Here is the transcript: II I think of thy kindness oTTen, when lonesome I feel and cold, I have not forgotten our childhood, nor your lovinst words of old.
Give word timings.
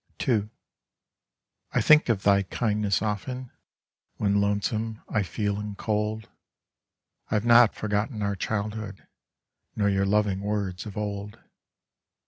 II 0.27 0.49
I 1.73 1.79
think 1.79 2.09
of 2.09 2.23
thy 2.23 2.41
kindness 2.41 3.01
oTTen, 3.01 3.51
when 4.17 4.41
lonesome 4.41 5.03
I 5.07 5.21
feel 5.21 5.59
and 5.59 5.77
cold, 5.77 6.27
I 7.29 7.35
have 7.35 7.45
not 7.45 7.75
forgotten 7.75 8.23
our 8.23 8.35
childhood, 8.35 9.05
nor 9.75 9.89
your 9.89 10.07
lovinst 10.07 10.39
words 10.41 10.87
of 10.87 10.97
old. 10.97 11.37